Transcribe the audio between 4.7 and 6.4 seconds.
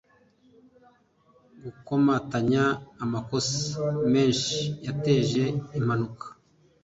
yateje impanuka